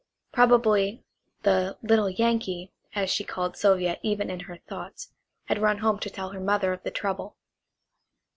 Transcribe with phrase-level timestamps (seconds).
[0.31, 1.03] Probably
[1.43, 5.11] the "little Yankee," as she called Sylvia even in her thoughts,
[5.45, 7.35] had run home to tell her mother of the trouble.